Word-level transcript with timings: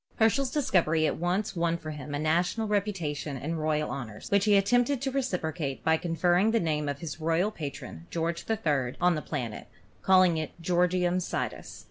Herschel's 0.15 0.49
discovery 0.49 1.05
at 1.05 1.17
once 1.17 1.55
won 1.55 1.77
for 1.77 1.91
him 1.91 2.15
a 2.15 2.17
national 2.17 2.67
reputation 2.67 3.37
and 3.37 3.59
royal 3.59 3.91
honors, 3.91 4.31
which 4.31 4.45
he 4.45 4.57
attempted 4.57 4.99
to 4.99 5.11
re 5.11 5.21
ciprocate 5.21 5.83
by 5.83 5.97
conferring 5.97 6.49
the 6.49 6.59
name 6.59 6.89
of 6.89 7.01
his 7.01 7.21
royal 7.21 7.51
patron, 7.51 8.07
George 8.09 8.43
III., 8.49 8.95
on 8.99 9.13
the 9.13 9.21
new 9.21 9.27
planet, 9.27 9.67
calling 10.01 10.37
it 10.37 10.59
Georgium 10.59 11.19
Sidus. 11.19 11.79